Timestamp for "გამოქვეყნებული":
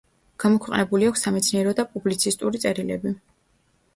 0.43-1.09